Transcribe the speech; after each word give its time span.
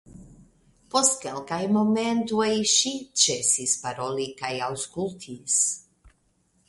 Post 0.93 1.19
kelkaj 1.25 1.59
momentoj 1.75 2.47
ŝi 2.71 2.93
ĉesis 3.25 3.77
paroli 3.85 4.27
kaj 4.41 4.51
aŭskultis. 4.71 5.61